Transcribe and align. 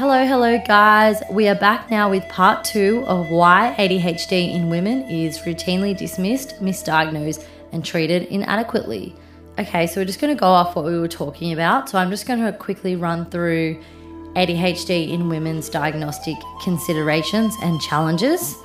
Hello, 0.00 0.24
hello, 0.24 0.58
guys. 0.66 1.22
We 1.30 1.46
are 1.48 1.54
back 1.54 1.90
now 1.90 2.08
with 2.08 2.26
part 2.30 2.64
two 2.64 3.04
of 3.06 3.28
why 3.28 3.74
ADHD 3.76 4.54
in 4.54 4.70
women 4.70 5.02
is 5.02 5.40
routinely 5.40 5.94
dismissed, 5.94 6.54
misdiagnosed, 6.58 7.44
and 7.72 7.84
treated 7.84 8.22
inadequately. 8.28 9.14
Okay, 9.58 9.86
so 9.86 10.00
we're 10.00 10.06
just 10.06 10.18
going 10.18 10.34
to 10.34 10.40
go 10.40 10.46
off 10.46 10.74
what 10.74 10.86
we 10.86 10.98
were 10.98 11.06
talking 11.06 11.52
about. 11.52 11.90
So 11.90 11.98
I'm 11.98 12.08
just 12.08 12.26
going 12.26 12.42
to 12.42 12.50
quickly 12.50 12.96
run 12.96 13.26
through 13.26 13.78
ADHD 14.36 15.10
in 15.10 15.28
women's 15.28 15.68
diagnostic 15.68 16.36
considerations 16.64 17.54
and 17.62 17.78
challenges. 17.82 18.56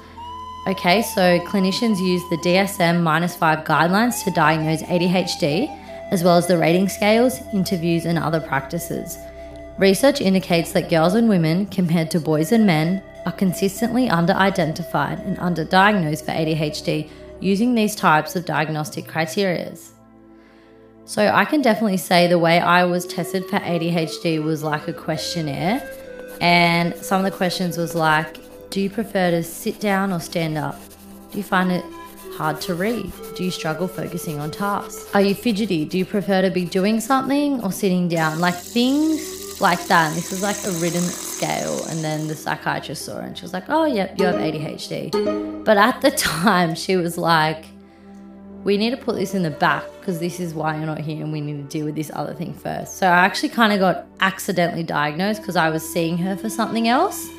Okay, 0.70 1.02
so 1.02 1.38
clinicians 1.42 2.00
use 2.00 2.24
the 2.29 2.38
DSM 2.38 3.04
5 3.38 3.65
guidelines 3.65 4.24
to 4.24 4.32
diagnose 4.32 4.83
ADHD, 4.83 5.68
as 6.11 6.24
well 6.24 6.38
as 6.38 6.47
the 6.47 6.57
rating 6.57 6.88
scales, 6.88 7.42
interviews, 7.52 8.06
and 8.06 8.18
other 8.18 8.39
practices. 8.39 9.18
Research 9.78 10.21
indicates 10.21 10.71
that 10.71 10.89
girls 10.89 11.15
and 11.15 11.28
women, 11.28 11.65
compared 11.65 12.10
to 12.11 12.20
boys 12.20 12.54
and 12.54 12.65
men, 12.65 13.04
are 13.25 13.32
consistently 13.34 14.10
under 14.10 14.34
identified 14.34 15.20
and 15.20 15.38
underdiagnosed 15.38 16.24
for 16.24 16.32
ADHD 16.32 17.10
using 17.42 17.75
these 17.75 17.96
types 17.96 18.36
of 18.36 18.46
diagnostic 18.46 19.07
criteria. 19.07 19.75
So 21.04 21.28
I 21.28 21.43
can 21.46 21.61
definitely 21.61 21.98
say 21.98 22.28
the 22.28 22.39
way 22.39 22.60
I 22.60 22.86
was 22.86 23.06
tested 23.06 23.46
for 23.46 23.60
ADHD 23.60 24.42
was 24.42 24.64
like 24.64 24.88
a 24.88 24.93
questionnaire. 24.93 25.87
And 26.39 26.96
some 26.96 27.23
of 27.23 27.29
the 27.29 27.36
questions 27.36 27.78
was 27.78 27.96
like, 27.96 28.39
do 28.70 28.79
you 28.79 28.89
prefer 28.89 29.32
to 29.32 29.43
sit 29.43 29.79
down 29.79 30.14
or 30.14 30.20
stand 30.20 30.57
up? 30.57 30.79
Do 31.32 31.37
you 31.37 31.43
find 31.43 31.71
it 31.71 31.84
hard 32.34 32.62
to 32.62 32.76
read? 32.76 33.12
Do 33.36 33.44
you 33.44 33.52
struggle 33.52 33.88
focusing 33.88 34.39
on 34.39 34.52
tasks? 34.52 35.09
Are 35.14 35.22
you 35.22 35.36
fidgety? 35.36 35.86
Do 35.86 35.98
you 35.98 36.06
prefer 36.06 36.42
to 36.42 36.50
be 36.50 36.66
doing 36.66 37.00
something 37.00 37.62
or 37.64 37.72
sitting 37.72 38.08
down? 38.08 38.39
Like 38.39 38.56
things 38.56 39.34
like 39.59 39.86
that. 39.88 40.09
And 40.09 40.17
this 40.17 40.31
is 40.31 40.42
like 40.42 40.58
a 40.66 40.72
written 40.80 41.02
scale. 41.02 41.84
And 41.86 42.03
then 42.03 42.28
the 42.28 42.36
psychiatrist 42.36 43.06
saw 43.06 43.20
it 43.20 43.25
and 43.25 43.38
she 43.38 43.44
was 43.44 43.53
like, 43.53 43.66
oh, 43.70 43.86
yep, 43.86 44.17
you 44.20 44.25
have 44.25 44.36
ADHD. 44.36 45.64
But 45.64 45.78
at 45.78 46.02
the 46.02 46.12
time, 46.17 46.75
she 46.75 46.95
was 46.95 47.17
like, 47.17 47.66
we 48.64 48.78
need 48.78 48.89
to 48.89 48.97
put 48.97 49.16
this 49.16 49.36
in 49.36 49.44
the 49.44 49.52
back 49.52 49.84
because 50.00 50.20
this 50.20 50.39
is 50.39 50.53
why 50.53 50.75
you're 50.75 50.88
not 50.88 51.00
here 51.00 51.23
and 51.23 51.31
we 51.31 51.39
need 51.39 51.58
to 51.58 51.64
deal 51.64 51.86
with 51.86 51.95
this 51.95 52.12
other 52.14 52.34
thing 52.34 52.53
first. 52.53 52.97
So 52.97 53.08
I 53.08 53.25
actually 53.25 53.50
kind 53.50 53.72
of 53.72 53.80
got 53.80 54.08
accidentally 54.20 54.84
diagnosed 54.84 55.42
because 55.42 55.56
I 55.56 55.69
was 55.69 55.88
seeing 55.88 56.17
her 56.17 56.36
for 56.36 56.50
something 56.50 56.88
else. 56.88 57.30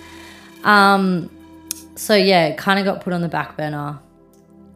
Um, 0.63 1.31
so 1.97 2.15
yeah, 2.15 2.55
kind 2.55 2.79
of 2.79 2.85
got 2.85 3.03
put 3.03 3.13
on 3.13 3.23
the 3.23 3.29
back 3.29 3.57
burner. 3.57 3.99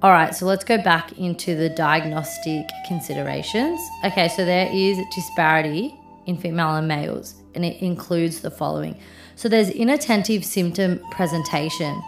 All 0.02 0.10
right, 0.10 0.34
so 0.34 0.46
let's 0.46 0.64
go 0.64 0.78
back 0.78 1.12
into 1.18 1.54
the 1.54 1.68
diagnostic 1.68 2.66
considerations. 2.88 3.78
Okay, 4.04 4.28
so 4.28 4.44
there 4.44 4.68
is 4.72 4.98
disparity 5.14 5.94
in 6.26 6.36
female 6.36 6.76
and 6.76 6.88
males, 6.88 7.36
and 7.54 7.64
it 7.64 7.82
includes 7.82 8.40
the 8.40 8.50
following. 8.50 8.98
So 9.36 9.48
there's 9.48 9.70
inattentive 9.70 10.44
symptom 10.44 11.00
presentation 11.10 12.00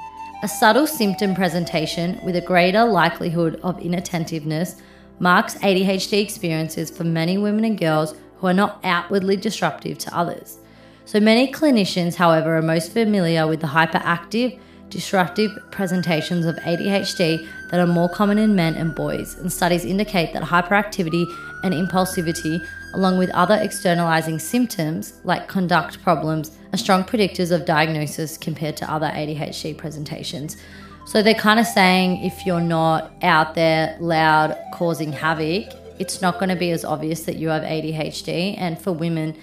a 0.43 0.49
subtle 0.49 0.89
symptom 0.89 1.37
presentation 1.37 2.19
with 2.25 2.35
a 2.35 2.41
greater 2.41 2.85
likelihood 2.85 3.61
of 3.63 3.79
inattentiveness 3.81 4.83
marks 5.21 5.55
ADHD 5.59 6.21
experiences 6.21 6.91
for 6.91 7.05
many 7.05 7.39
women 7.39 7.65
and 7.65 7.79
girls 7.79 8.17
who 8.39 8.49
are 8.49 8.53
not 8.53 8.81
outwardly 8.83 9.37
disruptive 9.37 9.99
to 9.99 10.17
others. 10.17 10.59
So 11.05 11.21
many 11.21 11.53
clinicians, 11.53 12.17
however, 12.17 12.57
are 12.57 12.63
most 12.63 12.91
familiar 12.91 13.47
with 13.47 13.61
the 13.61 13.69
hyperactive, 13.69 14.59
disruptive 14.93 15.59
presentations 15.71 16.45
of 16.45 16.55
ADHD 16.57 17.49
that 17.71 17.81
are 17.81 17.87
more 17.87 18.09
common 18.09 18.39
in 18.39 18.55
men 18.55 18.75
and 18.75 18.95
boys, 18.95 19.37
and 19.39 19.51
studies 19.51 19.85
indicate 19.85 20.35
that 20.35 20.43
hyperactivity 20.43 21.25
and 21.65 21.73
impulsivity, 21.73 22.65
along 22.95 23.17
with 23.17 23.31
other 23.31 23.55
externalizing 23.55 24.39
symptoms 24.39 25.15
like 25.25 25.49
conduct 25.49 26.03
problems, 26.03 26.51
are 26.75 26.77
strong 26.77 27.03
predictors 27.03 27.51
of 27.51 27.65
diagnosis 27.65 28.37
compared 28.37 28.77
to 28.77 28.93
other 28.93 29.07
ADHD 29.07 29.77
presentations. 29.77 30.59
So 31.07 31.23
they're 31.23 31.35
kind 31.35 31.59
of 31.59 31.67
saying 31.67 32.23
if 32.23 32.45
you're 32.47 32.61
not 32.61 33.13
out 33.23 33.55
there 33.55 33.97
loud 33.99 34.57
causing 34.75 35.11
havoc, 35.11 35.73
it's 35.99 36.21
not 36.21 36.39
going 36.39 36.51
to 36.51 36.57
be 36.57 36.71
as 36.71 36.85
obvious 36.85 37.25
that 37.25 37.37
you 37.37 37.49
have 37.49 37.63
ADHD. 37.63 38.57
And 38.59 38.79
for 38.79 38.93
women, 38.93 39.37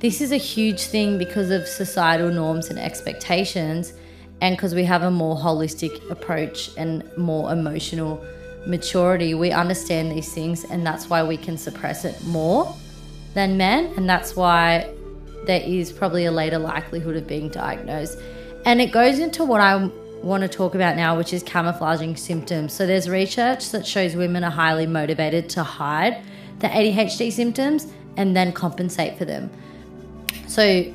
this 0.00 0.20
is 0.20 0.32
a 0.32 0.36
huge 0.36 0.80
thing 0.80 1.18
because 1.18 1.50
of 1.50 1.66
societal 1.66 2.30
norms 2.30 2.68
and 2.68 2.78
expectations, 2.78 3.92
and 4.40 4.56
because 4.56 4.74
we 4.74 4.84
have 4.84 5.02
a 5.02 5.10
more 5.10 5.36
holistic 5.36 6.10
approach 6.10 6.70
and 6.76 7.04
more 7.16 7.52
emotional 7.52 8.24
maturity. 8.66 9.34
We 9.34 9.50
understand 9.50 10.12
these 10.12 10.32
things, 10.32 10.64
and 10.64 10.86
that's 10.86 11.08
why 11.08 11.22
we 11.24 11.36
can 11.36 11.56
suppress 11.56 12.04
it 12.04 12.22
more 12.24 12.74
than 13.34 13.56
men, 13.56 13.92
and 13.96 14.08
that's 14.08 14.36
why 14.36 14.92
there 15.46 15.62
is 15.62 15.92
probably 15.92 16.26
a 16.26 16.32
later 16.32 16.58
likelihood 16.58 17.16
of 17.16 17.26
being 17.26 17.48
diagnosed. 17.48 18.18
And 18.64 18.80
it 18.80 18.92
goes 18.92 19.18
into 19.18 19.44
what 19.44 19.60
I 19.60 19.90
want 20.22 20.42
to 20.42 20.48
talk 20.48 20.74
about 20.74 20.96
now, 20.96 21.16
which 21.16 21.32
is 21.32 21.42
camouflaging 21.42 22.16
symptoms. 22.16 22.72
So 22.72 22.86
there's 22.86 23.08
research 23.08 23.70
that 23.70 23.86
shows 23.86 24.14
women 24.14 24.44
are 24.44 24.50
highly 24.50 24.86
motivated 24.86 25.48
to 25.50 25.62
hide 25.62 26.22
the 26.58 26.68
ADHD 26.68 27.32
symptoms 27.32 27.86
and 28.16 28.36
then 28.36 28.52
compensate 28.52 29.16
for 29.16 29.24
them. 29.24 29.48
So 30.48 30.92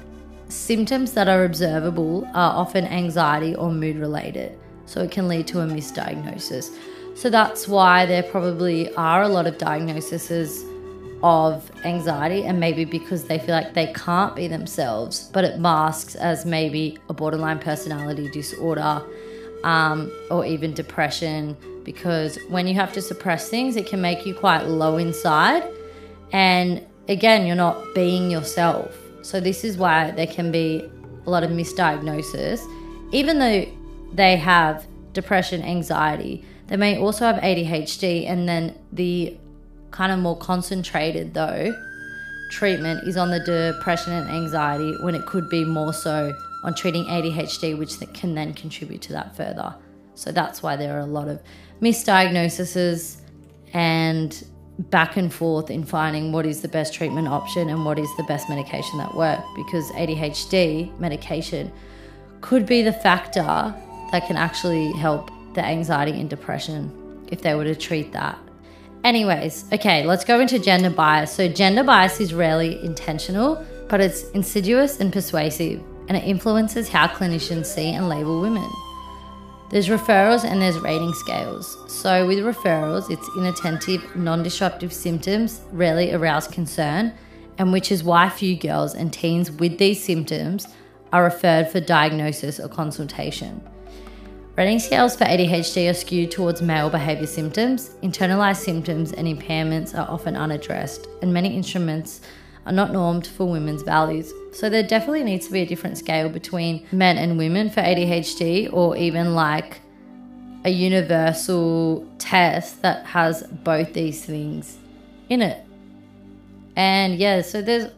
symptoms 0.53 1.13
that 1.13 1.27
are 1.27 1.43
observable 1.43 2.25
are 2.33 2.55
often 2.55 2.85
anxiety 2.85 3.55
or 3.55 3.71
mood 3.71 3.97
related. 3.97 4.57
So 4.85 5.01
it 5.01 5.11
can 5.11 5.27
lead 5.27 5.47
to 5.47 5.61
a 5.61 5.65
misdiagnosis. 5.65 6.75
So 7.15 7.29
that's 7.29 7.67
why 7.67 8.05
there 8.05 8.23
probably 8.23 8.93
are 8.95 9.23
a 9.23 9.27
lot 9.27 9.47
of 9.47 9.57
diagnoses 9.57 10.63
of 11.23 11.71
anxiety 11.85 12.43
and 12.43 12.59
maybe 12.59 12.85
because 12.85 13.25
they 13.25 13.39
feel 13.39 13.55
like 13.55 13.73
they 13.73 13.93
can't 13.93 14.35
be 14.35 14.47
themselves, 14.47 15.29
but 15.33 15.43
it 15.43 15.59
masks 15.59 16.15
as 16.15 16.45
maybe 16.45 16.97
a 17.09 17.13
borderline 17.13 17.59
personality 17.59 18.29
disorder 18.29 19.01
um, 19.63 20.11
or 20.29 20.45
even 20.45 20.73
depression. 20.73 21.57
Because 21.83 22.37
when 22.49 22.67
you 22.67 22.75
have 22.75 22.93
to 22.93 23.01
suppress 23.01 23.49
things, 23.49 23.75
it 23.75 23.87
can 23.87 24.01
make 24.01 24.25
you 24.25 24.33
quite 24.33 24.67
low 24.67 24.97
inside. 24.97 25.63
And 26.31 26.85
again, 27.07 27.45
you're 27.45 27.55
not 27.55 27.77
being 27.95 28.29
yourself. 28.29 29.02
So, 29.23 29.39
this 29.39 29.63
is 29.63 29.77
why 29.77 30.11
there 30.11 30.27
can 30.27 30.51
be 30.51 30.89
a 31.25 31.29
lot 31.29 31.43
of 31.43 31.49
misdiagnosis. 31.49 32.61
Even 33.11 33.39
though 33.39 33.65
they 34.13 34.35
have 34.37 34.85
depression, 35.13 35.61
anxiety, 35.63 36.45
they 36.67 36.77
may 36.77 36.97
also 36.97 37.25
have 37.25 37.37
ADHD, 37.37 38.27
and 38.27 38.47
then 38.47 38.77
the 38.91 39.37
kind 39.91 40.11
of 40.11 40.19
more 40.19 40.37
concentrated 40.37 41.35
though 41.35 41.73
treatment 42.53 43.07
is 43.07 43.17
on 43.17 43.31
the 43.31 43.39
depression 43.39 44.13
and 44.13 44.29
anxiety 44.29 44.95
when 45.01 45.15
it 45.15 45.25
could 45.25 45.49
be 45.49 45.65
more 45.65 45.91
so 45.91 46.33
on 46.63 46.73
treating 46.75 47.03
ADHD, 47.05 47.77
which 47.77 47.99
can 48.13 48.35
then 48.35 48.53
contribute 48.53 49.01
to 49.03 49.13
that 49.13 49.35
further. 49.35 49.73
So 50.13 50.31
that's 50.31 50.61
why 50.61 50.75
there 50.75 50.95
are 50.95 50.99
a 50.99 51.05
lot 51.05 51.27
of 51.27 51.41
misdiagnoses 51.81 53.17
and 53.73 54.45
back 54.79 55.17
and 55.17 55.31
forth 55.31 55.69
in 55.69 55.83
finding 55.83 56.31
what 56.31 56.45
is 56.45 56.61
the 56.61 56.67
best 56.67 56.93
treatment 56.93 57.27
option 57.27 57.69
and 57.69 57.85
what 57.85 57.99
is 57.99 58.09
the 58.17 58.23
best 58.23 58.49
medication 58.49 58.97
that 58.97 59.13
works 59.13 59.43
because 59.55 59.89
ADHD 59.91 60.97
medication 60.99 61.71
could 62.41 62.65
be 62.65 62.81
the 62.81 62.91
factor 62.91 63.73
that 64.11 64.25
can 64.27 64.35
actually 64.35 64.91
help 64.93 65.31
the 65.53 65.63
anxiety 65.63 66.19
and 66.19 66.29
depression 66.29 66.91
if 67.31 67.41
they 67.41 67.53
were 67.53 67.63
to 67.63 67.75
treat 67.75 68.11
that. 68.13 68.37
Anyways, 69.03 69.65
okay, 69.73 70.05
let's 70.05 70.23
go 70.23 70.39
into 70.39 70.59
gender 70.59 70.89
bias. 70.89 71.31
So, 71.33 71.47
gender 71.47 71.83
bias 71.83 72.19
is 72.21 72.33
rarely 72.33 72.83
intentional, 72.83 73.63
but 73.89 73.99
it's 73.99 74.29
insidious 74.31 74.99
and 74.99 75.11
persuasive, 75.11 75.83
and 76.07 76.17
it 76.17 76.23
influences 76.23 76.87
how 76.87 77.07
clinicians 77.07 77.65
see 77.65 77.89
and 77.89 78.07
label 78.07 78.39
women. 78.39 78.69
There's 79.73 79.89
referrals 79.89 80.43
and 80.43 80.61
there's 80.61 80.77
rating 80.77 81.13
scales. 81.13 81.79
So, 81.87 82.27
with 82.27 82.37
referrals, 82.37 83.09
it's 83.09 83.27
inattentive, 83.35 84.15
non 84.15 84.43
disruptive 84.43 84.93
symptoms 84.93 85.61
rarely 85.71 86.13
arouse 86.13 86.47
concern, 86.47 87.11
and 87.57 87.71
which 87.71 87.91
is 87.91 88.03
why 88.03 88.29
few 88.29 88.55
girls 88.55 88.93
and 88.93 89.11
teens 89.11 89.49
with 89.49 89.79
these 89.79 90.03
symptoms 90.03 90.67
are 91.11 91.23
referred 91.23 91.69
for 91.69 91.79
diagnosis 91.79 92.59
or 92.59 92.67
consultation. 92.67 93.67
Rating 94.55 94.77
scales 94.77 95.15
for 95.15 95.23
ADHD 95.23 95.89
are 95.89 95.95
skewed 95.95 96.29
towards 96.29 96.61
male 96.61 96.91
behaviour 96.91 97.25
symptoms. 97.25 97.95
Internalized 98.03 98.57
symptoms 98.57 99.11
and 99.11 99.27
impairments 99.27 99.97
are 99.97 100.07
often 100.07 100.35
unaddressed, 100.35 101.07
and 101.23 101.33
many 101.33 101.57
instruments 101.57 102.21
are 102.65 102.71
not 102.71 102.91
normed 102.91 103.27
for 103.27 103.45
women's 103.45 103.81
values. 103.81 104.33
So 104.53 104.69
there 104.69 104.83
definitely 104.83 105.23
needs 105.23 105.47
to 105.47 105.53
be 105.53 105.61
a 105.61 105.65
different 105.65 105.97
scale 105.97 106.29
between 106.29 106.87
men 106.91 107.17
and 107.17 107.37
women 107.37 107.69
for 107.69 107.81
ADHD, 107.81 108.71
or 108.71 108.95
even 108.95 109.35
like 109.35 109.81
a 110.65 110.69
universal 110.69 112.07
test 112.19 112.81
that 112.81 113.05
has 113.05 113.43
both 113.43 113.93
these 113.93 114.23
things 114.23 114.77
in 115.29 115.41
it. 115.41 115.65
And 116.75 117.15
yeah, 117.15 117.41
so 117.41 117.61
there's 117.61 117.91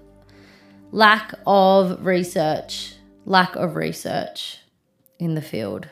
lack 0.91 1.33
of 1.45 2.05
research, 2.05 2.95
lack 3.25 3.55
of 3.55 3.75
research 3.75 4.59
in 5.19 5.35
the 5.35 5.41
field. 5.41 5.87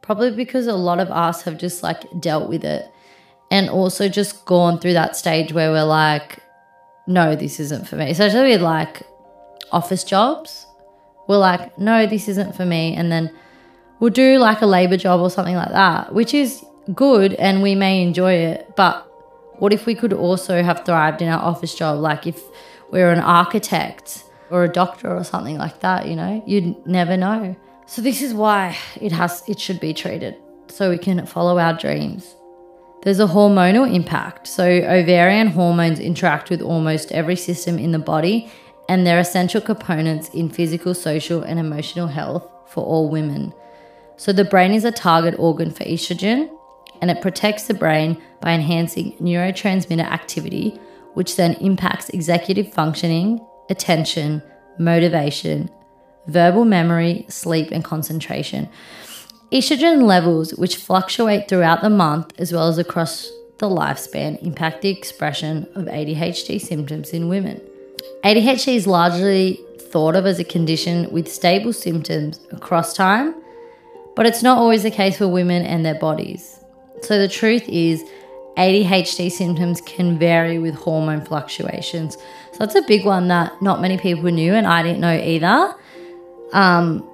Probably 0.00 0.32
because 0.32 0.66
a 0.66 0.74
lot 0.74 0.98
of 0.98 1.10
us 1.10 1.42
have 1.42 1.58
just 1.58 1.82
like 1.82 2.02
dealt 2.20 2.48
with 2.48 2.64
it 2.64 2.90
and 3.50 3.68
also 3.68 4.08
just 4.08 4.44
gone 4.46 4.78
through 4.78 4.94
that 4.94 5.16
stage 5.16 5.52
where 5.52 5.70
we're 5.70 5.84
like, 5.84 6.38
no, 7.06 7.34
this 7.36 7.60
isn't 7.60 7.88
for 7.88 7.96
me. 7.96 8.10
Especially 8.10 8.50
with 8.50 8.62
like 8.62 9.02
office 9.70 10.04
jobs 10.04 10.66
we're 11.26 11.38
like, 11.38 11.78
no, 11.78 12.06
this 12.06 12.28
isn't 12.28 12.54
for 12.54 12.66
me. 12.66 12.94
And 12.94 13.10
then 13.10 13.30
we'll 13.98 14.10
do 14.10 14.38
like 14.38 14.60
a 14.60 14.66
labor 14.66 14.96
job 14.96 15.20
or 15.20 15.30
something 15.30 15.54
like 15.54 15.70
that, 15.70 16.14
which 16.14 16.34
is 16.34 16.64
good 16.94 17.34
and 17.34 17.62
we 17.62 17.74
may 17.74 18.02
enjoy 18.02 18.34
it. 18.34 18.74
But 18.76 19.06
what 19.58 19.72
if 19.72 19.86
we 19.86 19.94
could 19.94 20.12
also 20.12 20.62
have 20.62 20.84
thrived 20.84 21.22
in 21.22 21.28
our 21.28 21.40
office 21.40 21.74
job? 21.74 21.98
Like 21.98 22.26
if 22.26 22.42
we 22.90 22.98
we're 22.98 23.12
an 23.12 23.20
architect 23.20 24.24
or 24.50 24.64
a 24.64 24.68
doctor 24.68 25.14
or 25.14 25.24
something 25.24 25.56
like 25.56 25.80
that, 25.80 26.06
you 26.06 26.16
know, 26.16 26.42
you'd 26.46 26.86
never 26.86 27.16
know. 27.16 27.56
So 27.86 28.02
this 28.02 28.20
is 28.22 28.34
why 28.34 28.76
it 29.00 29.12
has 29.12 29.42
it 29.48 29.58
should 29.58 29.80
be 29.80 29.94
treated 29.94 30.36
so 30.68 30.90
we 30.90 30.98
can 30.98 31.24
follow 31.26 31.58
our 31.58 31.72
dreams. 31.72 32.34
There's 33.02 33.18
a 33.18 33.26
hormonal 33.26 33.92
impact. 33.92 34.46
So 34.46 34.64
ovarian 34.64 35.48
hormones 35.48 35.98
interact 35.98 36.50
with 36.50 36.62
almost 36.62 37.10
every 37.10 37.34
system 37.34 37.76
in 37.78 37.90
the 37.90 37.98
body 37.98 38.48
and 38.88 39.04
they're 39.04 39.18
essential 39.18 39.60
components 39.60 40.28
in 40.28 40.48
physical, 40.48 40.94
social 40.94 41.42
and 41.42 41.58
emotional 41.58 42.06
health 42.06 42.48
for 42.66 42.84
all 42.84 43.08
women. 43.10 43.52
So 44.16 44.32
the 44.32 44.44
brain 44.44 44.72
is 44.72 44.84
a 44.84 44.92
target 44.92 45.34
organ 45.38 45.72
for 45.72 45.82
estrogen 45.82 46.48
and 47.00 47.10
it 47.10 47.20
protects 47.20 47.66
the 47.66 47.74
brain 47.74 48.22
by 48.40 48.52
enhancing 48.52 49.16
neurotransmitter 49.18 50.08
activity, 50.08 50.78
which 51.14 51.34
then 51.34 51.54
impacts 51.54 52.08
executive 52.10 52.72
functioning, 52.72 53.44
attention, 53.68 54.42
motivation, 54.78 55.68
verbal 56.28 56.64
memory, 56.64 57.26
sleep, 57.28 57.72
and 57.72 57.82
concentration. 57.82 58.68
Estrogen 59.52 60.04
levels, 60.04 60.52
which 60.54 60.76
fluctuate 60.76 61.46
throughout 61.46 61.82
the 61.82 61.90
month 61.90 62.32
as 62.38 62.52
well 62.52 62.68
as 62.68 62.78
across 62.78 63.30
the 63.58 63.68
lifespan, 63.68 64.42
impact 64.42 64.80
the 64.80 64.88
expression 64.88 65.68
of 65.74 65.84
ADHD 65.84 66.58
symptoms 66.58 67.10
in 67.10 67.28
women. 67.28 67.60
ADHD 68.24 68.76
is 68.76 68.86
largely 68.86 69.60
thought 69.78 70.16
of 70.16 70.24
as 70.24 70.38
a 70.38 70.44
condition 70.44 71.12
with 71.12 71.30
stable 71.30 71.74
symptoms 71.74 72.40
across 72.50 72.94
time, 72.94 73.34
but 74.16 74.24
it's 74.24 74.42
not 74.42 74.56
always 74.56 74.84
the 74.84 74.90
case 74.90 75.18
for 75.18 75.28
women 75.28 75.64
and 75.64 75.84
their 75.84 75.98
bodies. 75.98 76.58
So 77.02 77.18
the 77.18 77.28
truth 77.28 77.68
is, 77.68 78.02
ADHD 78.56 79.30
symptoms 79.30 79.82
can 79.82 80.18
vary 80.18 80.58
with 80.58 80.74
hormone 80.74 81.24
fluctuations. 81.24 82.16
So 82.52 82.58
that's 82.58 82.74
a 82.74 82.82
big 82.82 83.04
one 83.04 83.28
that 83.28 83.60
not 83.60 83.82
many 83.82 83.98
people 83.98 84.30
knew, 84.30 84.54
and 84.54 84.66
I 84.66 84.82
didn't 84.82 85.00
know 85.00 85.14
either. 85.14 85.74
Um, 86.54 87.08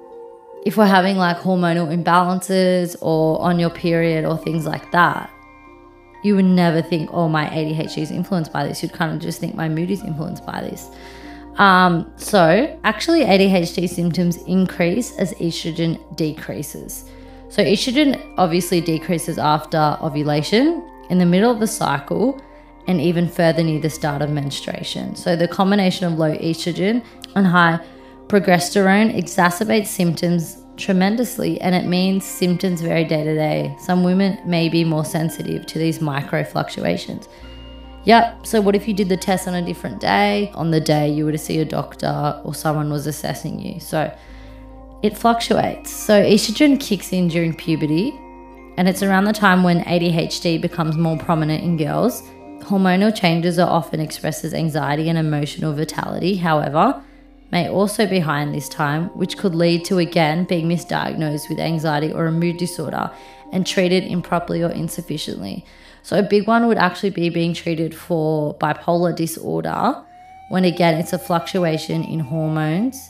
if 0.65 0.77
we're 0.77 0.85
having 0.85 1.17
like 1.17 1.37
hormonal 1.37 1.87
imbalances 1.95 2.95
or 3.01 3.41
on 3.41 3.59
your 3.59 3.69
period 3.69 4.25
or 4.25 4.37
things 4.37 4.65
like 4.65 4.91
that, 4.91 5.31
you 6.23 6.35
would 6.35 6.45
never 6.45 6.81
think, 6.81 7.09
oh, 7.13 7.29
my 7.29 7.45
ADHD 7.45 7.99
is 7.99 8.11
influenced 8.11 8.51
by 8.51 8.67
this. 8.67 8.83
You'd 8.83 8.93
kind 8.93 9.13
of 9.13 9.19
just 9.19 9.39
think 9.39 9.55
my 9.55 9.69
mood 9.69 9.89
is 9.89 10.03
influenced 10.03 10.45
by 10.45 10.61
this. 10.61 10.89
Um, 11.55 12.11
so, 12.17 12.77
actually, 12.83 13.21
ADHD 13.21 13.87
symptoms 13.87 14.37
increase 14.43 15.17
as 15.17 15.33
estrogen 15.35 15.99
decreases. 16.15 17.05
So, 17.49 17.63
estrogen 17.63 18.21
obviously 18.37 18.81
decreases 18.81 19.37
after 19.37 19.97
ovulation, 20.01 20.85
in 21.09 21.17
the 21.17 21.25
middle 21.25 21.51
of 21.51 21.59
the 21.59 21.67
cycle, 21.67 22.39
and 22.87 23.01
even 23.01 23.27
further 23.27 23.63
near 23.63 23.79
the 23.79 23.89
start 23.89 24.21
of 24.21 24.29
menstruation. 24.29 25.15
So, 25.15 25.35
the 25.35 25.47
combination 25.47 26.05
of 26.05 26.19
low 26.19 26.35
estrogen 26.37 27.03
and 27.35 27.47
high 27.47 27.79
progesterone 28.29 29.13
exacerbates 29.17 29.87
symptoms 29.87 30.63
tremendously, 30.77 31.59
and 31.59 31.75
it 31.75 31.85
means 31.85 32.23
symptoms 32.23 32.81
vary 32.81 33.03
day 33.03 33.23
to 33.23 33.33
day. 33.33 33.75
Some 33.79 34.03
women 34.03 34.39
may 34.45 34.69
be 34.69 34.85
more 34.85 35.03
sensitive 35.03 35.65
to 35.65 35.79
these 35.79 35.99
micro 35.99 36.43
fluctuations. 36.43 37.27
Yep, 38.05 38.45
so 38.45 38.61
what 38.61 38.75
if 38.75 38.87
you 38.87 38.93
did 38.93 39.09
the 39.09 39.17
test 39.17 39.47
on 39.47 39.55
a 39.55 39.65
different 39.65 39.99
day? 39.99 40.51
On 40.53 40.71
the 40.71 40.79
day 40.79 41.09
you 41.09 41.25
were 41.25 41.31
to 41.31 41.37
see 41.37 41.59
a 41.59 41.65
doctor 41.65 42.39
or 42.45 42.53
someone 42.53 42.89
was 42.91 43.07
assessing 43.07 43.59
you. 43.59 43.79
So, 43.79 44.15
it 45.01 45.17
fluctuates. 45.17 45.91
So, 45.91 46.21
estrogen 46.21 46.79
kicks 46.79 47.11
in 47.11 47.29
during 47.29 47.53
puberty, 47.53 48.11
and 48.77 48.87
it's 48.87 49.01
around 49.01 49.25
the 49.25 49.33
time 49.33 49.63
when 49.63 49.83
ADHD 49.85 50.61
becomes 50.61 50.97
more 50.97 51.17
prominent 51.17 51.63
in 51.63 51.77
girls. 51.77 52.21
Hormonal 52.61 53.15
changes 53.15 53.57
are 53.57 53.69
often 53.69 53.99
expressed 53.99 54.43
as 54.45 54.53
anxiety 54.53 55.09
and 55.09 55.17
emotional 55.17 55.73
vitality, 55.73 56.35
however, 56.35 57.01
may 57.51 57.69
also 57.69 58.05
be 58.05 58.19
high 58.19 58.41
in 58.41 58.51
this 58.51 58.69
time, 58.69 59.05
which 59.09 59.37
could 59.37 59.55
lead 59.55 59.85
to 59.85 59.97
again 59.97 60.45
being 60.45 60.67
misdiagnosed 60.67 61.49
with 61.49 61.59
anxiety 61.59 62.11
or 62.11 62.27
a 62.27 62.31
mood 62.31 62.57
disorder 62.57 63.11
and 63.51 63.65
treated 63.65 64.03
improperly 64.03 64.61
or 64.61 64.69
insufficiently. 64.69 65.65
So, 66.03 66.17
a 66.17 66.23
big 66.23 66.47
one 66.47 66.67
would 66.67 66.77
actually 66.77 67.09
be 67.09 67.29
being 67.29 67.53
treated 67.53 67.95
for 67.95 68.55
bipolar 68.55 69.15
disorder, 69.15 70.03
when 70.49 70.65
again 70.65 70.95
it's 70.95 71.13
a 71.13 71.19
fluctuation 71.19 72.03
in 72.03 72.19
hormones 72.19 73.09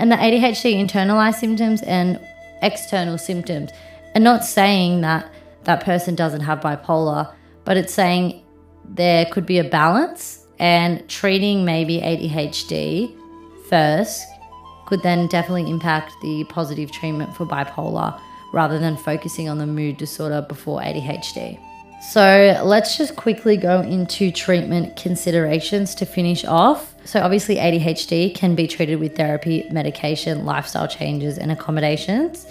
and 0.00 0.10
the 0.10 0.16
ADHD 0.16 0.82
internalized 0.82 1.34
symptoms 1.34 1.82
and 1.82 2.18
external 2.62 3.18
symptoms. 3.18 3.70
And 4.14 4.24
not 4.24 4.46
saying 4.46 5.02
that 5.02 5.30
that 5.64 5.84
person 5.84 6.14
doesn't 6.14 6.40
have 6.40 6.60
bipolar, 6.60 7.32
but 7.64 7.76
it's 7.76 7.92
saying 7.92 8.42
there 8.84 9.26
could 9.26 9.44
be 9.44 9.58
a 9.58 9.64
balance 9.64 10.46
and 10.58 11.06
treating 11.06 11.66
maybe 11.66 11.98
ADHD 12.00 13.14
first 13.70 14.26
could 14.86 15.02
then 15.02 15.28
definitely 15.28 15.70
impact 15.70 16.12
the 16.20 16.44
positive 16.44 16.90
treatment 16.90 17.34
for 17.34 17.46
bipolar 17.46 18.20
rather 18.52 18.78
than 18.78 18.96
focusing 18.96 19.48
on 19.48 19.58
the 19.58 19.66
mood 19.66 19.96
disorder 19.96 20.44
before 20.48 20.80
ADHD. 20.80 21.58
So 22.02 22.60
let's 22.64 22.96
just 22.96 23.14
quickly 23.14 23.56
go 23.56 23.82
into 23.82 24.32
treatment 24.32 24.96
considerations 24.96 25.94
to 25.96 26.06
finish 26.06 26.44
off. 26.44 26.94
So, 27.04 27.20
obviously, 27.20 27.56
ADHD 27.56 28.34
can 28.34 28.54
be 28.54 28.66
treated 28.66 28.98
with 29.00 29.16
therapy, 29.16 29.68
medication, 29.70 30.44
lifestyle 30.44 30.88
changes, 30.88 31.36
and 31.38 31.52
accommodations. 31.52 32.46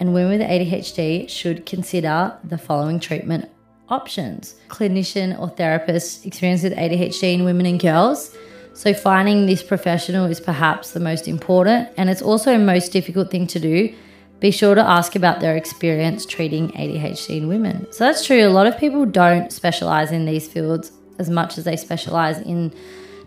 And 0.00 0.14
women 0.14 0.38
with 0.38 0.48
ADHD 0.48 1.28
should 1.28 1.66
consider 1.66 2.36
the 2.42 2.58
following 2.58 2.98
treatment 2.98 3.50
options 3.88 4.56
clinician 4.68 5.38
or 5.38 5.48
therapist 5.48 6.26
experience 6.26 6.62
with 6.62 6.74
ADHD 6.74 7.34
in 7.34 7.44
women 7.44 7.66
and 7.66 7.78
girls. 7.78 8.34
So, 8.76 8.92
finding 8.92 9.46
this 9.46 9.62
professional 9.62 10.26
is 10.26 10.38
perhaps 10.38 10.90
the 10.90 11.00
most 11.00 11.26
important, 11.26 11.88
and 11.96 12.10
it's 12.10 12.20
also 12.20 12.52
the 12.52 12.64
most 12.64 12.92
difficult 12.92 13.30
thing 13.30 13.46
to 13.48 13.58
do 13.58 13.94
be 14.38 14.50
sure 14.50 14.74
to 14.74 14.82
ask 14.82 15.16
about 15.16 15.40
their 15.40 15.56
experience 15.56 16.26
treating 16.26 16.68
ADHD 16.72 17.38
in 17.38 17.48
women. 17.48 17.86
So 17.90 18.04
that's 18.04 18.24
true. 18.24 18.46
A 18.46 18.50
lot 18.50 18.66
of 18.66 18.76
people 18.76 19.06
don't 19.06 19.50
specialize 19.50 20.12
in 20.12 20.26
these 20.26 20.46
fields 20.46 20.92
as 21.18 21.30
much 21.30 21.56
as 21.56 21.64
they 21.64 21.76
specialize 21.76 22.38
in 22.40 22.70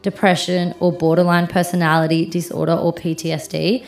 depression 0.04 0.76
or 0.80 0.92
borderline 0.92 1.48
personality 1.48 2.28
disorder 2.28 2.74
or 2.74 2.94
PTSD. 2.94 3.84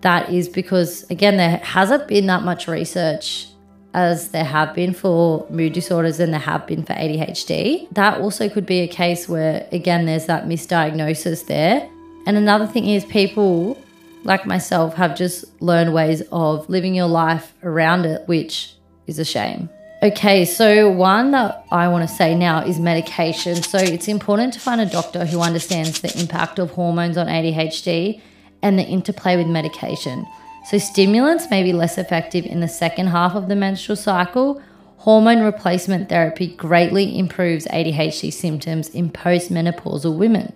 That 0.00 0.30
is 0.30 0.48
because, 0.48 1.08
again, 1.10 1.36
there 1.36 1.58
hasn't 1.58 2.08
been 2.08 2.26
that 2.26 2.42
much 2.42 2.66
research 2.66 3.48
as 3.94 4.28
there 4.28 4.44
have 4.44 4.74
been 4.74 4.94
for 4.94 5.46
mood 5.50 5.72
disorders 5.72 6.18
and 6.18 6.32
there 6.32 6.40
have 6.40 6.66
been 6.66 6.82
for 6.82 6.94
ADHD. 6.94 7.88
That 7.92 8.20
also 8.20 8.48
could 8.48 8.66
be 8.66 8.80
a 8.80 8.88
case 8.88 9.28
where, 9.28 9.66
again, 9.72 10.06
there's 10.06 10.26
that 10.26 10.46
misdiagnosis 10.46 11.46
there. 11.46 11.88
And 12.26 12.36
another 12.36 12.66
thing 12.66 12.86
is, 12.86 13.04
people 13.04 13.76
like 14.24 14.46
myself, 14.46 14.94
have 14.94 15.16
just 15.16 15.44
learned 15.60 15.92
ways 15.92 16.22
of 16.32 16.68
living 16.68 16.94
your 16.94 17.08
life 17.08 17.54
around 17.62 18.04
it, 18.04 18.26
which 18.26 18.74
is 19.06 19.18
a 19.18 19.24
shame. 19.24 19.68
Okay, 20.02 20.44
so 20.44 20.90
one 20.90 21.30
that 21.30 21.64
I 21.70 21.88
want 21.88 22.08
to 22.08 22.12
say 22.12 22.34
now 22.34 22.64
is 22.64 22.80
medication. 22.80 23.62
So 23.62 23.78
it's 23.78 24.08
important 24.08 24.52
to 24.54 24.60
find 24.60 24.80
a 24.80 24.86
doctor 24.86 25.24
who 25.24 25.40
understands 25.40 26.00
the 26.00 26.18
impact 26.18 26.58
of 26.58 26.72
hormones 26.72 27.16
on 27.16 27.28
ADHD 27.28 28.20
and 28.62 28.78
the 28.78 28.82
interplay 28.82 29.36
with 29.36 29.46
medication. 29.46 30.26
So 30.64 30.78
stimulants 30.78 31.50
may 31.50 31.62
be 31.62 31.72
less 31.72 31.98
effective 31.98 32.46
in 32.46 32.60
the 32.60 32.68
second 32.68 33.08
half 33.08 33.34
of 33.34 33.48
the 33.48 33.56
menstrual 33.56 33.96
cycle. 33.96 34.62
Hormone 34.98 35.42
replacement 35.42 36.08
therapy 36.08 36.48
greatly 36.48 37.18
improves 37.18 37.66
ADHD 37.66 38.32
symptoms 38.32 38.88
in 38.88 39.10
postmenopausal 39.10 40.16
women. 40.16 40.52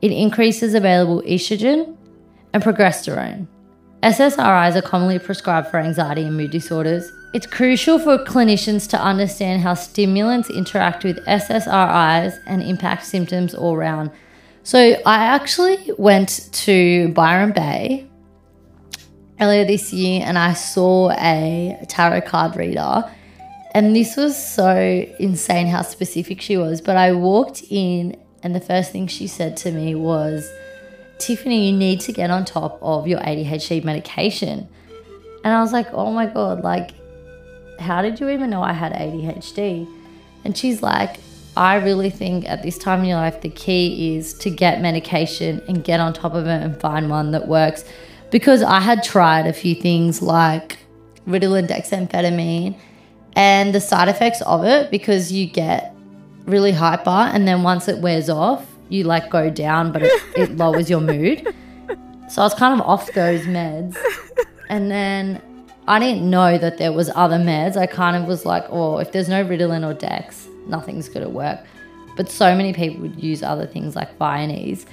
It 0.00 0.12
increases 0.12 0.74
available 0.74 1.22
estrogen, 1.22 1.96
and 2.54 2.62
progesterone. 2.62 3.46
SSRIs 4.02 4.76
are 4.76 4.82
commonly 4.82 5.18
prescribed 5.18 5.68
for 5.68 5.78
anxiety 5.78 6.22
and 6.22 6.36
mood 6.36 6.50
disorders. 6.50 7.10
It's 7.34 7.46
crucial 7.46 7.98
for 7.98 8.18
clinicians 8.18 8.88
to 8.90 9.00
understand 9.00 9.62
how 9.62 9.74
stimulants 9.74 10.48
interact 10.50 11.04
with 11.04 11.24
SSRIs 11.26 12.38
and 12.46 12.62
impact 12.62 13.04
symptoms 13.06 13.54
all 13.54 13.74
around. 13.74 14.10
So, 14.62 14.78
I 15.04 15.24
actually 15.24 15.90
went 15.98 16.48
to 16.52 17.08
Byron 17.08 17.52
Bay 17.52 18.08
earlier 19.40 19.64
this 19.64 19.92
year 19.92 20.22
and 20.24 20.38
I 20.38 20.52
saw 20.54 21.10
a 21.10 21.78
tarot 21.88 22.22
card 22.22 22.56
reader. 22.56 23.04
And 23.74 23.94
this 23.94 24.16
was 24.16 24.36
so 24.36 25.04
insane 25.18 25.66
how 25.66 25.82
specific 25.82 26.40
she 26.40 26.56
was. 26.56 26.80
But 26.80 26.96
I 26.96 27.12
walked 27.12 27.64
in, 27.70 28.16
and 28.42 28.54
the 28.54 28.60
first 28.60 28.92
thing 28.92 29.08
she 29.08 29.26
said 29.26 29.56
to 29.58 29.72
me 29.72 29.96
was, 29.96 30.48
Tiffany, 31.18 31.70
you 31.70 31.76
need 31.76 32.00
to 32.02 32.12
get 32.12 32.30
on 32.30 32.44
top 32.44 32.78
of 32.80 33.08
your 33.08 33.18
ADHD 33.20 33.82
medication. 33.82 34.68
And 35.42 35.52
I 35.52 35.60
was 35.60 35.72
like, 35.72 35.92
oh 35.92 36.12
my 36.12 36.26
God, 36.26 36.62
like, 36.62 36.92
how 37.80 38.00
did 38.00 38.20
you 38.20 38.28
even 38.28 38.50
know 38.50 38.62
I 38.62 38.72
had 38.72 38.92
ADHD? 38.92 39.88
And 40.44 40.56
she's 40.56 40.80
like, 40.80 41.16
I 41.56 41.76
really 41.76 42.10
think 42.10 42.48
at 42.48 42.62
this 42.62 42.78
time 42.78 43.00
in 43.00 43.06
your 43.06 43.18
life, 43.18 43.40
the 43.40 43.48
key 43.48 44.16
is 44.16 44.34
to 44.34 44.50
get 44.50 44.80
medication 44.80 45.62
and 45.68 45.82
get 45.82 46.00
on 46.00 46.12
top 46.12 46.34
of 46.34 46.46
it 46.46 46.62
and 46.62 46.80
find 46.80 47.10
one 47.10 47.32
that 47.32 47.48
works 47.48 47.84
because 48.34 48.64
I 48.64 48.80
had 48.80 49.04
tried 49.04 49.46
a 49.46 49.52
few 49.52 49.76
things 49.76 50.20
like 50.20 50.78
Ritalin, 51.24 51.68
dexamphetamine, 51.68 52.76
and 53.36 53.72
the 53.72 53.80
side 53.80 54.08
effects 54.08 54.42
of 54.42 54.64
it 54.64 54.90
because 54.90 55.30
you 55.30 55.46
get 55.46 55.94
really 56.44 56.72
hyper 56.72 57.10
and 57.10 57.46
then 57.46 57.62
once 57.62 57.86
it 57.86 57.98
wears 57.98 58.28
off, 58.28 58.66
you 58.88 59.04
like 59.04 59.30
go 59.30 59.50
down, 59.50 59.92
but 59.92 60.02
it, 60.02 60.22
it 60.36 60.56
lowers 60.56 60.90
your 60.90 61.00
mood. 61.00 61.46
So 62.28 62.42
I 62.42 62.44
was 62.44 62.54
kind 62.54 62.80
of 62.80 62.84
off 62.84 63.12
those 63.12 63.42
meds. 63.42 63.96
And 64.68 64.90
then 64.90 65.40
I 65.86 66.00
didn't 66.00 66.28
know 66.28 66.58
that 66.58 66.78
there 66.78 66.92
was 66.92 67.10
other 67.14 67.38
meds. 67.38 67.76
I 67.76 67.86
kind 67.86 68.16
of 68.16 68.26
was 68.26 68.44
like, 68.44 68.64
oh, 68.68 68.98
if 68.98 69.12
there's 69.12 69.28
no 69.28 69.44
Ritalin 69.44 69.88
or 69.88 69.94
Dex, 69.94 70.48
nothing's 70.66 71.08
going 71.08 71.24
to 71.24 71.30
work. 71.30 71.60
But 72.16 72.28
so 72.28 72.52
many 72.56 72.72
people 72.72 73.02
would 73.02 73.22
use 73.22 73.44
other 73.44 73.68
things 73.68 73.94
like 73.94 74.18
Vyvanse. 74.18 74.86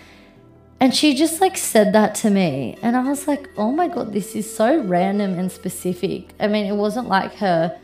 And 0.81 0.95
she 0.95 1.13
just 1.13 1.41
like 1.41 1.57
said 1.57 1.93
that 1.93 2.15
to 2.15 2.31
me. 2.31 2.75
And 2.81 2.97
I 2.97 3.07
was 3.07 3.27
like, 3.27 3.47
oh 3.55 3.71
my 3.71 3.88
God, 3.88 4.13
this 4.13 4.35
is 4.35 4.51
so 4.51 4.81
random 4.81 5.38
and 5.38 5.51
specific. 5.51 6.33
I 6.39 6.47
mean, 6.47 6.65
it 6.65 6.75
wasn't 6.75 7.07
like 7.07 7.35
her 7.35 7.79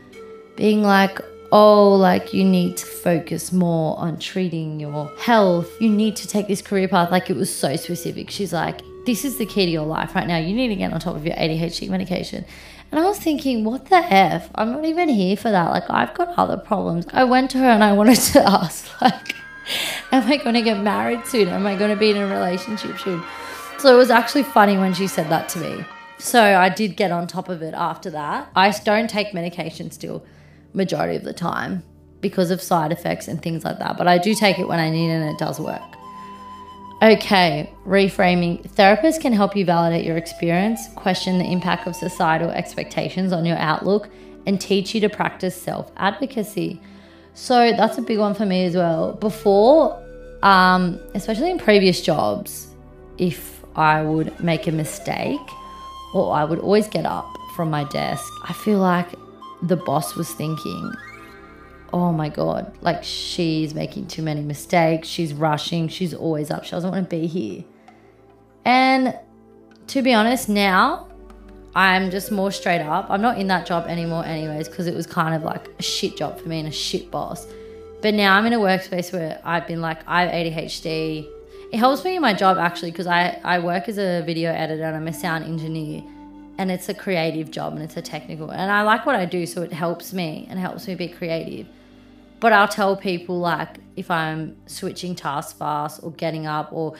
being 0.56 0.82
like, 0.82 1.20
oh, 1.52 1.94
like 1.94 2.34
you 2.34 2.44
need 2.44 2.76
to 2.76 2.86
focus 2.86 3.52
more 3.52 3.96
on 4.00 4.18
treating 4.18 4.80
your 4.80 5.12
health. 5.16 5.70
You 5.80 5.90
need 5.90 6.16
to 6.16 6.26
take 6.26 6.48
this 6.48 6.60
career 6.60 6.88
path. 6.88 7.12
Like 7.12 7.30
it 7.30 7.36
was 7.36 7.54
so 7.54 7.76
specific. 7.76 8.30
She's 8.30 8.52
like, 8.52 8.80
this 9.06 9.24
is 9.24 9.38
the 9.38 9.46
key 9.46 9.66
to 9.66 9.70
your 9.70 9.86
life 9.86 10.16
right 10.16 10.26
now. 10.26 10.38
You 10.38 10.52
need 10.52 10.68
to 10.68 10.76
get 10.76 10.92
on 10.92 10.98
top 10.98 11.14
of 11.14 11.24
your 11.24 11.36
ADHD 11.36 11.88
medication. 11.88 12.44
And 12.90 12.98
I 12.98 13.04
was 13.04 13.20
thinking, 13.20 13.62
what 13.62 13.86
the 13.86 13.96
F? 13.96 14.50
I'm 14.56 14.72
not 14.72 14.84
even 14.84 15.08
here 15.08 15.36
for 15.36 15.52
that. 15.52 15.70
Like, 15.70 15.88
I've 15.88 16.14
got 16.14 16.36
other 16.36 16.56
problems. 16.56 17.06
I 17.12 17.22
went 17.22 17.52
to 17.52 17.58
her 17.58 17.68
and 17.68 17.84
I 17.84 17.92
wanted 17.92 18.16
to 18.16 18.42
ask, 18.48 19.00
like, 19.00 19.34
am 20.12 20.30
I 20.30 20.36
going 20.36 20.54
to 20.54 20.62
get 20.62 20.82
married 20.82 21.26
soon? 21.26 21.48
Am 21.48 21.66
I 21.66 21.76
going 21.76 21.90
to 21.90 21.96
be 21.96 22.10
in 22.10 22.16
a 22.16 22.26
relationship 22.26 22.98
soon? 22.98 23.22
So 23.78 23.94
it 23.94 23.96
was 23.96 24.10
actually 24.10 24.42
funny 24.42 24.76
when 24.76 24.94
she 24.94 25.06
said 25.06 25.28
that 25.30 25.48
to 25.50 25.58
me. 25.60 25.84
So 26.18 26.42
I 26.42 26.68
did 26.68 26.96
get 26.96 27.12
on 27.12 27.26
top 27.26 27.48
of 27.48 27.62
it 27.62 27.74
after 27.74 28.10
that. 28.10 28.50
I 28.56 28.70
don't 28.84 29.08
take 29.08 29.32
medication 29.32 29.90
still 29.90 30.24
majority 30.72 31.16
of 31.16 31.24
the 31.24 31.32
time 31.32 31.84
because 32.20 32.50
of 32.50 32.60
side 32.60 32.90
effects 32.90 33.28
and 33.28 33.40
things 33.40 33.64
like 33.64 33.78
that. 33.78 33.96
But 33.96 34.08
I 34.08 34.18
do 34.18 34.34
take 34.34 34.58
it 34.58 34.66
when 34.66 34.80
I 34.80 34.90
need 34.90 35.10
it 35.10 35.20
and 35.20 35.30
it 35.30 35.38
does 35.38 35.60
work. 35.60 35.80
Okay, 37.00 37.72
reframing. 37.86 38.68
Therapists 38.70 39.20
can 39.20 39.32
help 39.32 39.54
you 39.54 39.64
validate 39.64 40.04
your 40.04 40.16
experience, 40.16 40.88
question 40.96 41.38
the 41.38 41.44
impact 41.44 41.86
of 41.86 41.94
societal 41.94 42.50
expectations 42.50 43.32
on 43.32 43.44
your 43.44 43.56
outlook, 43.58 44.08
and 44.46 44.60
teach 44.60 44.96
you 44.96 45.00
to 45.02 45.08
practice 45.08 45.54
self 45.54 45.92
advocacy. 45.96 46.80
So 47.40 47.70
that's 47.70 47.96
a 47.98 48.02
big 48.02 48.18
one 48.18 48.34
for 48.34 48.44
me 48.44 48.64
as 48.64 48.74
well. 48.74 49.12
Before, 49.12 49.96
um, 50.42 50.98
especially 51.14 51.52
in 51.52 51.58
previous 51.58 52.00
jobs, 52.00 52.74
if 53.16 53.64
I 53.76 54.02
would 54.02 54.38
make 54.42 54.66
a 54.66 54.72
mistake 54.72 55.40
or 56.12 56.34
I 56.34 56.42
would 56.42 56.58
always 56.58 56.88
get 56.88 57.06
up 57.06 57.32
from 57.54 57.70
my 57.70 57.84
desk, 57.84 58.24
I 58.48 58.52
feel 58.52 58.80
like 58.80 59.06
the 59.62 59.76
boss 59.76 60.16
was 60.16 60.28
thinking, 60.32 60.92
oh 61.92 62.12
my 62.12 62.28
God, 62.28 62.76
like 62.80 63.04
she's 63.04 63.72
making 63.72 64.08
too 64.08 64.22
many 64.22 64.42
mistakes. 64.42 65.06
She's 65.06 65.32
rushing. 65.32 65.86
She's 65.86 66.12
always 66.12 66.50
up. 66.50 66.64
She 66.64 66.72
doesn't 66.72 66.90
want 66.90 67.08
to 67.08 67.16
be 67.16 67.28
here. 67.28 67.62
And 68.64 69.16
to 69.86 70.02
be 70.02 70.12
honest, 70.12 70.48
now 70.48 71.07
I'm 71.74 72.10
just 72.10 72.30
more 72.30 72.50
straight 72.50 72.80
up. 72.80 73.06
I'm 73.08 73.22
not 73.22 73.38
in 73.38 73.46
that 73.48 73.66
job 73.66 73.86
anymore, 73.86 74.24
anyways, 74.24 74.68
because 74.68 74.86
it 74.86 74.94
was 74.94 75.06
kind 75.06 75.34
of 75.34 75.42
like 75.42 75.68
a 75.78 75.82
shit 75.82 76.16
job 76.16 76.40
for 76.40 76.48
me 76.48 76.58
and 76.60 76.68
a 76.68 76.72
shit 76.72 77.10
boss. 77.10 77.46
But 78.00 78.14
now 78.14 78.36
I'm 78.36 78.46
in 78.46 78.52
a 78.52 78.58
workspace 78.58 79.12
where 79.12 79.40
I've 79.44 79.66
been 79.66 79.80
like, 79.80 79.98
I 80.06 80.26
have 80.26 80.32
ADHD. 80.32 81.28
It 81.72 81.78
helps 81.78 82.04
me 82.04 82.16
in 82.16 82.22
my 82.22 82.32
job 82.32 82.56
actually 82.56 82.92
because 82.92 83.06
I, 83.06 83.40
I 83.44 83.58
work 83.58 83.88
as 83.88 83.98
a 83.98 84.22
video 84.22 84.52
editor 84.52 84.84
and 84.84 84.96
I'm 84.96 85.08
a 85.08 85.12
sound 85.12 85.44
engineer 85.44 86.02
and 86.56 86.70
it's 86.70 86.88
a 86.88 86.94
creative 86.94 87.50
job 87.50 87.74
and 87.74 87.82
it's 87.82 87.96
a 87.96 88.02
technical 88.02 88.50
and 88.50 88.70
I 88.70 88.82
like 88.82 89.04
what 89.04 89.14
I 89.14 89.26
do 89.26 89.46
so 89.46 89.62
it 89.62 89.72
helps 89.72 90.12
me 90.12 90.46
and 90.48 90.58
helps 90.58 90.86
me 90.88 90.94
be 90.94 91.08
creative. 91.08 91.66
But 92.40 92.52
I'll 92.52 92.68
tell 92.68 92.96
people 92.96 93.38
like 93.38 93.78
if 93.96 94.10
I'm 94.10 94.56
switching 94.66 95.14
tasks 95.14 95.52
fast 95.52 96.00
or 96.02 96.12
getting 96.12 96.46
up 96.46 96.72
or 96.72 96.94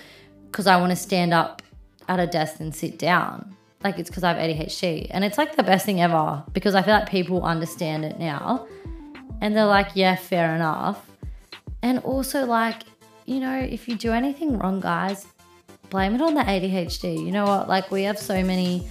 because 0.46 0.66
I 0.66 0.78
want 0.78 0.90
to 0.90 0.96
stand 0.96 1.32
up 1.32 1.62
at 2.08 2.18
a 2.20 2.26
desk 2.26 2.60
and 2.60 2.74
sit 2.74 2.98
down. 2.98 3.56
Like 3.84 3.98
it's 3.98 4.10
because 4.10 4.24
I 4.24 4.32
have 4.32 4.38
ADHD. 4.38 5.08
And 5.10 5.24
it's 5.24 5.38
like 5.38 5.56
the 5.56 5.62
best 5.62 5.86
thing 5.86 6.00
ever 6.00 6.42
because 6.52 6.74
I 6.74 6.82
feel 6.82 6.94
like 6.94 7.08
people 7.08 7.42
understand 7.42 8.04
it 8.04 8.18
now. 8.18 8.66
And 9.40 9.56
they're 9.56 9.66
like, 9.66 9.90
yeah, 9.94 10.16
fair 10.16 10.54
enough. 10.54 11.08
And 11.82 12.00
also, 12.00 12.44
like, 12.44 12.82
you 13.24 13.38
know, 13.40 13.56
if 13.56 13.88
you 13.88 13.94
do 13.94 14.12
anything 14.12 14.58
wrong, 14.58 14.80
guys, 14.80 15.26
blame 15.90 16.14
it 16.14 16.20
on 16.20 16.34
the 16.34 16.40
ADHD. 16.40 17.24
You 17.24 17.30
know 17.30 17.44
what? 17.44 17.68
Like, 17.68 17.90
we 17.90 18.02
have 18.02 18.18
so 18.18 18.42
many 18.42 18.88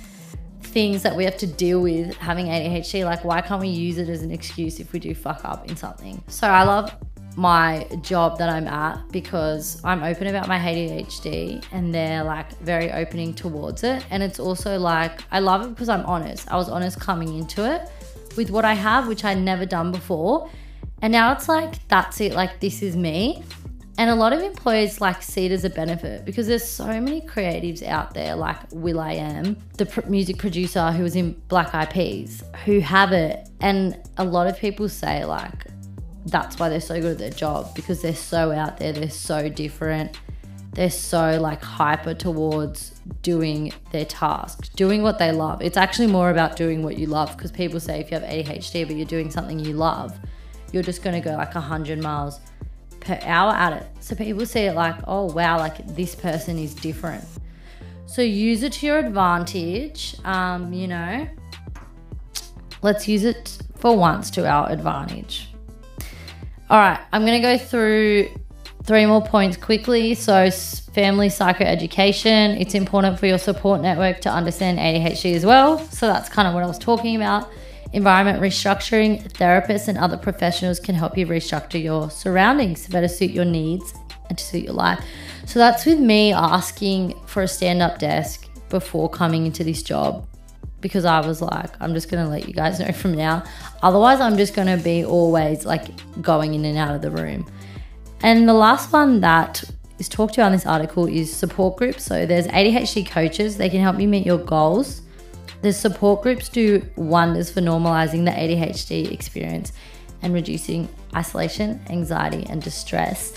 things 0.61 1.03
that 1.03 1.15
we 1.15 1.25
have 1.25 1.37
to 1.37 1.47
deal 1.47 1.81
with 1.81 2.15
having 2.15 2.45
ADHD. 2.47 3.03
Like, 3.03 3.25
why 3.25 3.41
can't 3.41 3.59
we 3.59 3.67
use 3.67 3.97
it 3.97 4.07
as 4.07 4.21
an 4.21 4.31
excuse 4.31 4.79
if 4.79 4.93
we 4.93 4.99
do 4.99 5.13
fuck 5.13 5.43
up 5.43 5.69
in 5.69 5.75
something? 5.75 6.23
So, 6.27 6.47
I 6.47 6.63
love 6.63 6.95
my 7.37 7.87
job 8.01 8.39
that 8.39 8.49
I'm 8.49 8.67
at 8.67 9.11
because 9.11 9.79
I'm 9.83 10.03
open 10.03 10.25
about 10.25 10.47
my 10.47 10.57
ADHD 10.57 11.63
and 11.71 11.93
they're 11.93 12.23
like 12.23 12.57
very 12.57 12.91
opening 12.91 13.35
towards 13.35 13.83
it. 13.83 14.03
And 14.09 14.23
it's 14.23 14.39
also 14.39 14.79
like, 14.79 15.21
I 15.31 15.39
love 15.39 15.63
it 15.63 15.69
because 15.69 15.87
I'm 15.87 16.03
honest. 16.07 16.51
I 16.51 16.55
was 16.55 16.67
honest 16.67 16.99
coming 16.99 17.37
into 17.37 17.71
it 17.71 17.91
with 18.35 18.49
what 18.49 18.65
I 18.65 18.73
have, 18.73 19.07
which 19.07 19.23
I'd 19.23 19.37
never 19.37 19.67
done 19.67 19.91
before. 19.91 20.49
And 21.03 21.13
now 21.13 21.31
it's 21.31 21.47
like, 21.47 21.87
that's 21.87 22.19
it. 22.21 22.33
Like, 22.33 22.59
this 22.59 22.81
is 22.81 22.95
me. 22.95 23.43
And 23.99 24.09
a 24.09 24.15
lot 24.15 24.33
of 24.33 24.41
employers 24.41 24.99
like 24.99 25.21
see 25.21 25.45
it 25.45 25.51
as 25.51 25.63
a 25.63 25.69
benefit 25.69 26.25
because 26.25 26.47
there's 26.47 26.67
so 26.67 26.85
many 26.85 27.21
creatives 27.21 27.83
out 27.83 28.15
there, 28.15 28.35
like 28.35 28.57
will.i.am, 28.71 29.57
the 29.77 29.85
pr- 29.85 30.07
music 30.07 30.37
producer 30.37 30.91
who 30.91 31.03
was 31.03 31.15
in 31.15 31.33
Black 31.49 31.73
Eyed 31.73 31.91
Peas, 31.91 32.43
who 32.65 32.79
have 32.79 33.11
it. 33.11 33.47
And 33.59 33.95
a 34.17 34.23
lot 34.23 34.47
of 34.47 34.57
people 34.57 34.89
say 34.89 35.23
like 35.25 35.66
that's 36.29 36.59
why 36.59 36.69
they're 36.69 36.81
so 36.81 36.99
good 36.99 37.13
at 37.13 37.17
their 37.17 37.29
job 37.29 37.73
because 37.75 38.01
they're 38.01 38.15
so 38.15 38.51
out 38.51 38.77
there, 38.77 38.91
they're 38.91 39.09
so 39.09 39.49
different, 39.49 40.19
they're 40.73 40.89
so 40.89 41.39
like 41.39 41.63
hyper 41.63 42.13
towards 42.13 42.99
doing 43.21 43.73
their 43.91 44.05
task, 44.05 44.73
doing 44.75 45.01
what 45.01 45.19
they 45.19 45.31
love. 45.31 45.61
It's 45.61 45.77
actually 45.77 46.07
more 46.07 46.29
about 46.29 46.55
doing 46.55 46.83
what 46.83 46.97
you 46.97 47.07
love 47.07 47.35
because 47.35 47.51
people 47.51 47.79
say 47.79 47.99
if 47.99 48.11
you 48.11 48.19
have 48.19 48.29
ADHD 48.29 48.85
but 48.85 48.95
you're 48.95 49.05
doing 49.05 49.31
something 49.31 49.59
you 49.59 49.73
love, 49.73 50.17
you're 50.71 50.83
just 50.83 51.01
going 51.01 51.21
to 51.21 51.29
go 51.29 51.35
like 51.35 51.55
100 51.55 51.99
miles 51.99 52.39
per 52.99 53.17
hour 53.23 53.53
at 53.53 53.73
it. 53.73 53.87
So 54.01 54.15
people 54.15 54.45
see 54.45 54.61
it 54.61 54.73
like, 54.73 54.95
oh 55.07 55.31
wow, 55.31 55.57
like 55.57 55.95
this 55.95 56.13
person 56.13 56.59
is 56.59 56.75
different. 56.75 57.23
So 58.05 58.21
use 58.21 58.63
it 58.63 58.73
to 58.73 58.85
your 58.85 58.99
advantage. 58.99 60.15
Um, 60.23 60.73
you 60.73 60.87
know, 60.87 61.27
let's 62.81 63.07
use 63.07 63.23
it 63.23 63.57
for 63.77 63.97
once 63.97 64.29
to 64.31 64.47
our 64.47 64.69
advantage. 64.69 65.49
All 66.69 66.77
right, 66.77 66.99
I'm 67.13 67.25
going 67.25 67.41
to 67.41 67.47
go 67.47 67.57
through 67.57 68.29
three 68.83 69.05
more 69.05 69.21
points 69.21 69.55
quickly. 69.55 70.13
So, 70.15 70.51
family 70.51 71.29
psychoeducation, 71.29 72.59
it's 72.59 72.75
important 72.75 73.17
for 73.17 73.25
your 73.25 73.37
support 73.37 73.79
network 73.79 74.19
to 74.21 74.29
understand 74.29 74.77
ADHD 74.77 75.33
as 75.33 75.45
well. 75.45 75.79
So, 75.79 76.07
that's 76.07 76.27
kind 76.27 76.45
of 76.45 76.53
what 76.53 76.63
I 76.63 76.67
was 76.67 76.77
talking 76.77 77.15
about. 77.15 77.49
Environment 77.93 78.41
restructuring, 78.41 79.31
therapists 79.31 79.87
and 79.87 79.97
other 79.97 80.17
professionals 80.17 80.81
can 80.81 80.93
help 80.93 81.17
you 81.17 81.25
restructure 81.25 81.81
your 81.81 82.09
surroundings 82.09 82.83
to 82.83 82.91
better 82.91 83.07
suit 83.07 83.31
your 83.31 83.45
needs 83.45 83.93
and 84.27 84.37
to 84.37 84.43
suit 84.43 84.65
your 84.65 84.73
life. 84.73 85.01
So 85.45 85.59
that's 85.59 85.85
with 85.85 85.99
me 85.99 86.33
asking 86.33 87.17
for 87.27 87.43
a 87.43 87.47
stand 87.47 87.81
up 87.81 87.97
desk 87.99 88.49
before 88.67 89.09
coming 89.09 89.45
into 89.45 89.63
this 89.63 89.81
job 89.81 90.27
because 90.87 91.05
I 91.05 91.25
was 91.25 91.41
like, 91.41 91.69
I'm 91.81 91.93
just 91.93 92.09
going 92.09 92.23
to 92.23 92.29
let 92.29 92.47
you 92.47 92.53
guys 92.53 92.79
know 92.79 92.91
from 92.91 93.13
now. 93.13 93.43
Otherwise, 93.83 94.19
I'm 94.19 94.37
just 94.37 94.55
going 94.55 94.67
to 94.75 94.83
be 94.83 95.05
always 95.05 95.65
like 95.65 95.87
going 96.21 96.53
in 96.53 96.65
and 96.65 96.77
out 96.77 96.95
of 96.95 97.01
the 97.01 97.11
room. 97.11 97.45
And 98.21 98.47
the 98.47 98.53
last 98.53 98.91
one 98.91 99.21
that 99.21 99.63
is 99.99 100.09
talked 100.09 100.35
to 100.35 100.41
on 100.41 100.51
this 100.51 100.65
article 100.65 101.05
is 101.05 101.35
support 101.35 101.77
groups. 101.77 102.03
So 102.03 102.25
there's 102.25 102.47
ADHD 102.47 103.09
coaches, 103.09 103.57
they 103.57 103.69
can 103.69 103.81
help 103.81 103.99
you 103.99 104.07
meet 104.07 104.25
your 104.25 104.37
goals 104.37 105.01
the 105.61 105.73
support 105.73 106.21
groups 106.21 106.49
do 106.49 106.85
wonders 106.95 107.49
for 107.51 107.61
normalizing 107.61 108.25
the 108.25 108.31
ADHD 108.31 109.11
experience 109.11 109.73
and 110.21 110.33
reducing 110.33 110.87
isolation, 111.15 111.81
anxiety, 111.89 112.45
and 112.49 112.61
distress. 112.61 113.33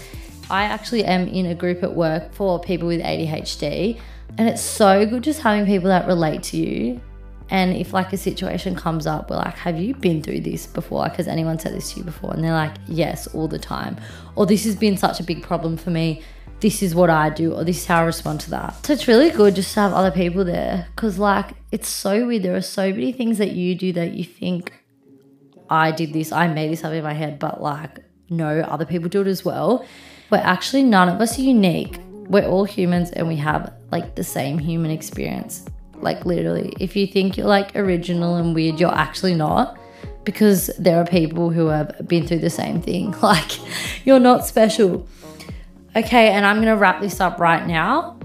I 0.51 0.65
actually 0.65 1.05
am 1.05 1.29
in 1.29 1.47
a 1.47 1.55
group 1.55 1.83
at 1.83 1.95
work 1.95 2.33
for 2.35 2.59
people 2.61 2.89
with 2.89 3.01
ADHD, 3.01 3.99
and 4.37 4.49
it's 4.49 4.63
so 4.63 5.07
good 5.07 5.23
just 5.23 5.41
having 5.41 5.67
people 5.67 5.89
that 5.89 6.07
relate 6.07 6.43
to 6.45 6.57
you. 6.57 7.01
And 7.51 7.77
if 7.77 7.93
like 7.93 8.13
a 8.13 8.17
situation 8.17 8.77
comes 8.77 9.07
up, 9.07 9.29
we're 9.29 9.37
like, 9.37 9.57
have 9.57 9.79
you 9.79 9.95
been 9.95 10.23
through 10.23 10.41
this 10.41 10.67
before? 10.67 11.01
Like, 11.01 11.17
has 11.17 11.29
anyone 11.29 11.59
said 11.59 11.75
this 11.75 11.93
to 11.93 11.99
you 11.99 12.05
before? 12.05 12.33
And 12.33 12.45
they're 12.45 12.53
like, 12.53 12.77
yes, 12.87 13.27
all 13.29 13.49
the 13.49 13.59
time. 13.59 13.97
Or 14.37 14.47
this 14.47 14.65
has 14.65 14.77
been 14.77 14.97
such 14.97 15.21
a 15.21 15.25
big 15.25 15.43
problem 15.43 15.77
for 15.77 15.91
me 15.91 16.23
this 16.61 16.83
is 16.83 16.95
what 16.95 17.11
I 17.11 17.31
do 17.31 17.55
or 17.55 17.65
this 17.65 17.79
is 17.79 17.87
how 17.87 18.01
I 18.01 18.05
respond 18.05 18.41
to 18.41 18.51
that. 18.51 18.85
So 18.85 18.93
it's 18.93 19.09
really 19.09 19.31
good 19.31 19.55
just 19.55 19.75
to 19.75 19.81
have 19.81 19.93
other 19.93 20.11
people 20.11 20.45
there 20.45 20.87
because, 20.95 21.19
like, 21.19 21.55
it's 21.73 21.89
so 21.89 22.27
weird. 22.27 22.43
There 22.43 22.55
are 22.55 22.61
so 22.61 22.91
many 22.91 23.13
things 23.13 23.39
that 23.39 23.53
you 23.53 23.75
do 23.75 23.93
that 23.95 24.13
you 24.13 24.25
think 24.25 24.73
I 25.69 25.91
did 25.93 26.13
this, 26.13 26.33
I 26.33 26.49
made 26.49 26.71
this 26.71 26.85
up 26.85 26.93
in 26.93 27.03
my 27.03 27.15
head, 27.15 27.39
but 27.39 27.63
like, 27.63 28.01
no, 28.29 28.61
other 28.61 28.85
people 28.85 29.09
do 29.09 29.23
it 29.23 29.27
as 29.27 29.45
well. 29.45 29.87
But 30.29 30.45
actually, 30.45 30.83
none 30.83 31.09
of 31.09 31.21
us 31.21 31.39
are 31.39 31.43
unique. 31.43 31.99
We're 32.11 32.47
all 32.47 32.65
humans 32.65 33.11
and 33.11 33.27
we 33.27 33.37
have 33.37 33.73
like 33.91 34.15
the 34.15 34.25
same 34.25 34.59
human 34.59 34.91
experience. 34.91 35.65
Like, 36.01 36.25
literally, 36.25 36.73
if 36.81 36.97
you 36.97 37.07
think 37.07 37.37
you're 37.37 37.47
like 37.47 37.77
original 37.77 38.37
and 38.37 38.55
weird, 38.55 38.81
you're 38.81 38.95
actually 38.95 39.35
not 39.35 39.79
because 40.25 40.71
there 40.79 41.01
are 41.01 41.07
people 41.07 41.51
who 41.51 41.67
have 41.67 42.07
been 42.07 42.27
through 42.27 42.39
the 42.39 42.51
same 42.51 42.81
thing. 42.81 43.15
Like, 43.23 43.53
you're 44.07 44.21
not 44.21 44.47
special. 44.47 45.07
Okay, 45.95 46.31
and 46.31 46.47
I'm 46.47 46.63
to 46.63 46.73
wrap 46.73 47.01
this 47.01 47.21
up 47.21 47.39
right 47.39 47.67
now. 47.67 48.19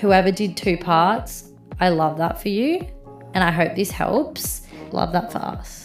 Whoever 0.00 0.30
did 0.30 0.56
two 0.56 0.76
parts, 0.76 1.52
I 1.80 1.88
love 1.88 2.18
that 2.18 2.40
for 2.40 2.48
you. 2.48 2.86
And 3.34 3.42
I 3.42 3.50
hope 3.50 3.74
this 3.76 3.90
helps. 3.90 4.66
Love 4.92 5.12
that 5.12 5.32
for 5.32 5.38
us. 5.38 5.81